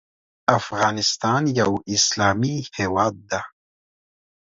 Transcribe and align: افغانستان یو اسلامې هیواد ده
افغانستان 0.59 1.41
یو 1.59 1.71
اسلامې 1.95 2.55
هیواد 2.77 3.15
ده 3.29 3.41